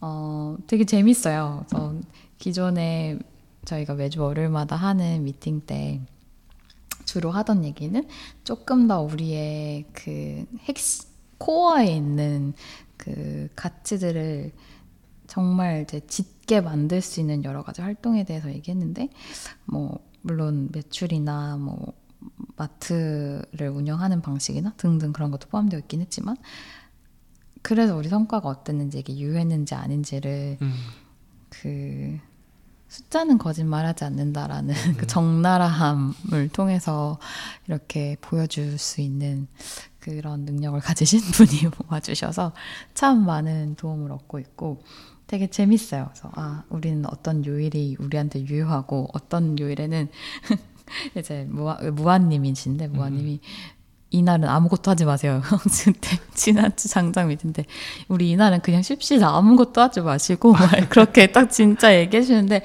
[0.00, 1.64] 어, 되게 재밌어요.
[1.68, 1.94] 그래서
[2.38, 3.18] 기존에
[3.66, 6.00] 저희가 매주 월요일마다 하는 미팅 때
[7.04, 8.08] 주로 하던 얘기는
[8.42, 12.54] 조금 더 우리의 그 핵심, 코어에 있는
[12.96, 14.52] 그 가치들을
[15.26, 19.10] 정말 이제 짙게 만들 수 있는 여러 가지 활동에 대해서 얘기했는데,
[19.66, 21.92] 뭐, 물론 매출이나 뭐,
[22.56, 26.36] 마트를 운영하는 방식이나 등등 그런 것도 포함되어 있긴 했지만,
[27.62, 30.74] 그래서 우리 성과가 어땠는지, 이게 유효했는지 아닌지를 음.
[31.48, 32.18] 그
[32.88, 37.18] 숫자는 거짓말하지 않는다라는 그 적나라함을 통해서
[37.66, 39.48] 이렇게 보여줄 수 있는
[40.00, 42.52] 그런 능력을 가지신 분이 와주셔서
[42.94, 44.82] 참 많은 도움을 얻고 있고
[45.26, 46.06] 되게 재밌어요.
[46.12, 50.08] 그래서 아 우리는 어떤 요일이 우리한테 유효하고 어떤 요일에는
[51.16, 53.40] 이제 무아 무아님이신데 무아님이
[54.10, 55.42] 이날은 아무것도 하지 마세요.
[56.34, 57.64] 지난 주 장장 미팅인데
[58.08, 62.62] 우리 이날은 그냥 쉽시다 아무것도 하지 마시고 막 그렇게 딱 진짜 얘기해 주는데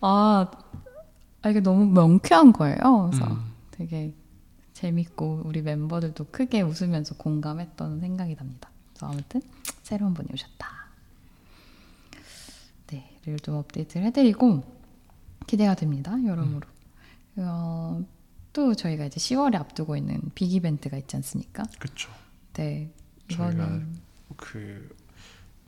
[0.00, 0.46] 아,
[1.42, 3.10] 아 이게 너무 명쾌한 거예요.
[3.10, 3.52] 그래서 음.
[3.72, 4.14] 되게
[4.74, 8.70] 재밌고 우리 멤버들도 크게 웃으면서 공감했던 생각이 납니다.
[8.90, 9.42] 그래서 아무튼
[9.82, 10.68] 새로운 분이 오셨다.
[12.88, 14.62] 네, 를좀 업데이트를 해드리고
[15.46, 16.12] 기대가 됩니다.
[16.24, 16.75] 여러모로.
[17.36, 18.04] 어,
[18.52, 21.64] 또 저희가 이제 10월에 앞두고 있는 빅 이벤트가 있지 않습니까?
[21.78, 22.10] 그렇죠.
[22.54, 22.90] 네,
[23.30, 23.96] 이거는
[24.36, 24.94] 그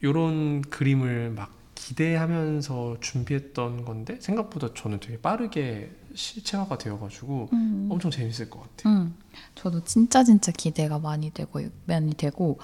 [0.02, 8.50] 요런 그림을 막 기대하면서 준비했던 건데 생각보다 저는 되게 빠르게 실체화가 되어가지고 음, 엄청 재밌을
[8.50, 8.94] 것 같아요.
[8.94, 9.14] 음,
[9.54, 12.58] 저도 진짜 진짜 기대가 많이 되고 많이 되고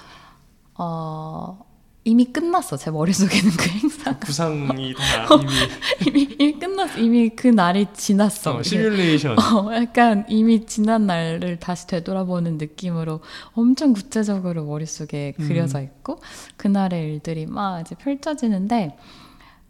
[0.74, 1.64] 어,
[2.06, 5.26] 이미 끝났어 제 머릿속에는 그 행사 구상이 다
[6.06, 9.38] 이미 이미 이미 끝났어 이미 그 날이 지났어 어, 시뮬레이션.
[9.38, 13.20] 어, 약간 이미 지난 날을 다시 되돌아보는 느낌으로
[13.52, 15.48] 엄청 구체적으로 머릿속에 음.
[15.48, 16.20] 그려져 있고
[16.58, 18.98] 그날의 일들이 막 이제 펼쳐지는데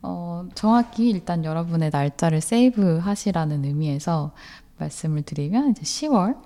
[0.03, 4.33] 어, 정확히 일단 여러분의 날짜를 save 하시라는 의미에서
[4.79, 6.37] 말씀을 드리면 이제 10월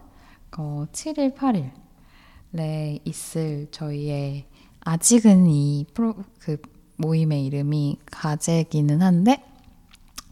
[0.58, 4.46] 어, 7일, 8일에 있을 저희의
[4.80, 6.60] 아직은 이 프로 그
[6.96, 9.44] 모임의 이름이 가제기는 한데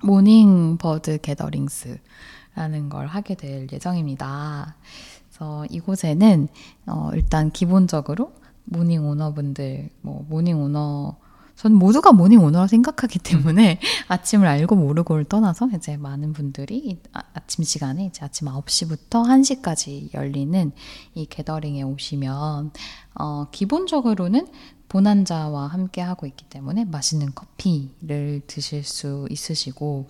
[0.03, 4.77] Morning Bird Gatherings라는 걸 하게 될 예정입니다.
[5.29, 6.49] 그래서 이곳에는
[6.87, 8.33] 어, 일단 기본적으로
[8.65, 11.17] morning owner분들, 뭐 morning owner
[11.57, 17.23] 전 모두가 morning owner라 생각하기 때문에 아침을 알고 모르고를 떠나서 이제 많은 분들이 이 아,
[17.33, 20.71] 아침 시간에 이제 아침 9시부터 1시까지 열리는
[21.15, 22.73] 이 gathering에 오시면
[23.15, 24.47] 어, 기본적으로는
[24.89, 30.09] 보난자와 함께 하고 있기 때문에 맛있는 커피를 드실 수 있으시고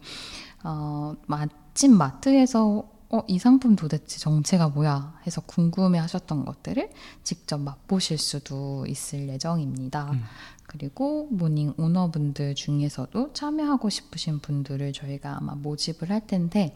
[0.64, 6.90] 어, 마침 마트에서 어, 이 상품 도대체 정체가 뭐야 해서 궁금해 하셨던 것들을
[7.22, 10.10] 직접 맛보실 수도 있을 예정입니다.
[10.10, 10.24] 음.
[10.66, 16.74] 그리고 모닝 오너분들 중에서도 참여하고 싶으신 분들을 저희가 아마 모집을 할 텐데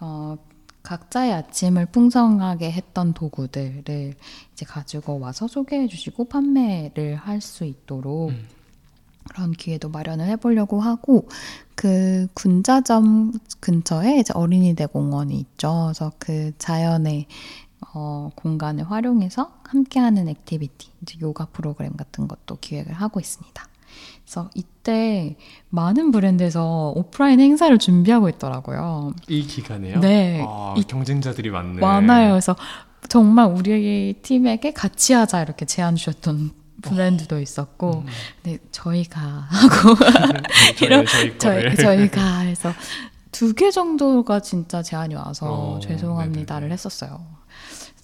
[0.00, 0.36] 어,
[0.82, 4.14] 각자의 아침을 풍성하게 했던 도구들을
[4.52, 8.46] 이제 가지고 와서 소개해 주시고 판매를 할 수 있도록 음.
[9.28, 11.28] 그런 기회도 마련을 해보려고 하고
[11.74, 15.86] 그 군자점 근처에 이제 어린이대 공원이 있죠.
[15.86, 17.26] 그래서 그 자연의
[17.98, 23.66] 어, 공간을 활용해서 함께하는 activity, 이제 요가 프로그램 같은 것도 기획을 하고 있습니다.
[24.22, 25.36] 그래서 이때
[25.70, 29.14] 많은 브랜드에서 오프라인 행사를 준비하고 있더라고요.
[29.28, 30.00] 이 기간에요?
[30.00, 30.44] 네.
[30.46, 31.80] 아, 이- 경쟁자들이 많네.
[31.80, 32.32] 많아요.
[32.32, 32.54] 그래서
[33.08, 36.50] 정말 우리 팀에게 같이 하자 이렇게 제안 주셨던
[36.82, 38.06] 브랜드도 있었고, 음.
[38.42, 41.76] 네, 저희가 하고 네, 이런- 저희, 저희 저희.
[41.76, 42.72] 저희가 해서
[43.32, 46.72] 두 개 정도가 진짜 제안이 와서 어, 죄송합니다를 네네네.
[46.74, 47.20] 했었어요.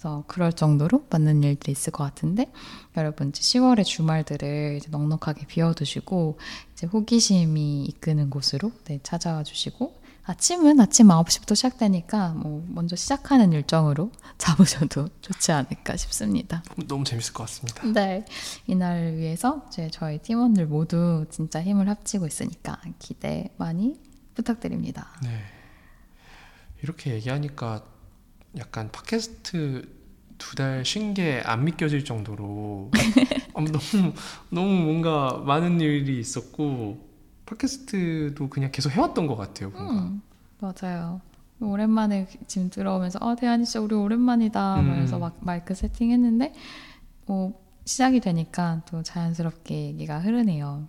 [0.03, 2.51] 그래서 그럴 정도로 맞는 일들이 있을 것 같은데
[2.97, 6.37] 여러분 이제 10월의 주말들을 이제 넉넉하게 비워두시고
[6.73, 14.11] 이제 호기심이 이끄는 곳으로 네, 찾아와 주시고 아침은 아침 9시부터 시작되니까 뭐 먼저 시작하는 일정으로
[14.37, 16.63] 잡으셔도 좋지 않을까 싶습니다.
[16.85, 17.87] 너무, 재밌을 것 같습니다.
[17.87, 18.25] 네,
[18.67, 23.97] 이날을 위해서 이제 저희 팀원들 모두 진짜 힘을 합치고 있으니까 기대 많이
[24.33, 25.07] 부탁드립니다.
[25.23, 25.43] 네.
[26.81, 27.92] 이렇게 얘기하니까
[28.57, 29.89] 약간 팟캐스트
[30.37, 32.91] 두 달 쉰 게 안 믿겨질 정도로
[33.55, 34.13] 아, 너무
[34.49, 36.97] 너무 뭔가 많은 일이 있었고
[37.45, 39.69] 팟캐스트도 그냥 계속 해왔던 것 같아요.
[39.69, 39.93] 뭔가.
[40.03, 40.21] 음,
[40.59, 41.21] 맞아요.
[41.59, 44.93] 오랜만에 지금 들어오면서 아 대한이 진짜 우리 오랜만이다 음.
[44.95, 46.53] 그래서 막 마이크 세팅했는데
[47.25, 50.87] 뭐 시작이 되니까 또 자연스럽게 얘기가 흐르네요.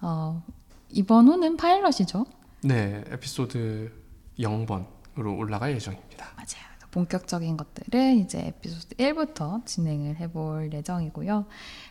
[0.00, 0.42] 어,
[0.90, 2.24] 이번 호는 파일럿이죠.
[2.62, 3.92] 네, 에피소드
[4.38, 4.86] 0번
[5.20, 6.24] 으로 올라갈 예정입니다.
[6.34, 6.66] 맞아요.
[6.70, 11.44] 그래서 본격적인 것들은 이제 에피소드 1부터 진행을 해볼 예정이고요.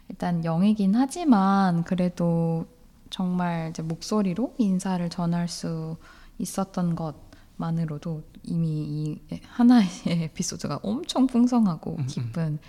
[0.10, 2.66] 일단 0이긴 하지만 그래도
[3.12, 5.98] 정말 이제 목소리로 인사를 전할 수
[6.40, 12.08] 있었던 것만으로도 이미 이 하나의 에피소드가 엄청 풍성하고 음, 음.
[12.08, 12.60] 기쁜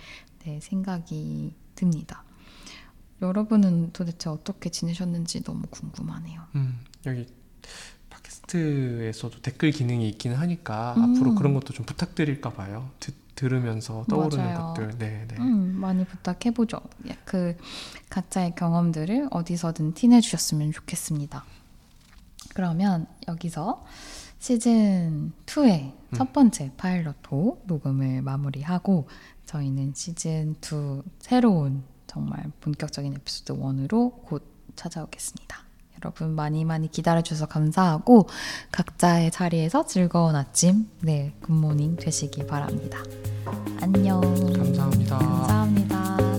[0.43, 2.23] 네, 생각이 듭니다.
[3.21, 6.41] 여러분은 도대체 어떻게 지내셨는지 너무 궁금하네요.
[6.55, 7.27] 음, 여기
[8.51, 11.15] 팟캐스트에서도 댓글 기능이 있긴 하니까 음.
[11.15, 12.89] 앞으로 그런 것도 좀 부탁드릴까 봐요.
[12.99, 14.73] 듣, 들으면서 떠오르는 맞아요.
[14.73, 14.97] 것들.
[14.97, 15.35] 네, 네.
[15.39, 16.81] 음, 많이 부탁해 보죠.
[17.07, 17.55] 예, 그
[18.09, 21.43] 각자의 경험들을 어디서든 티내 주셨으면 좋겠습니다.
[22.53, 23.83] 그러면 여기서
[24.39, 25.93] 시즌 2의 음.
[26.13, 29.07] 첫 번째 파일럿도 녹음을 마무리하고
[29.45, 34.45] 저희는 시즌 2 새로운 정말 본격적인 에피소드 1으로 곧
[34.75, 35.70] 찾아오겠습니다.
[36.03, 38.27] 여러분 많이 많이 기다려주셔서 감사하고
[38.71, 42.99] 각자의 자리에서 즐거운 아침, 네, 굿모닝 되시기 바랍니다.
[43.81, 44.21] 안녕.
[44.53, 46.30] 감사합니다.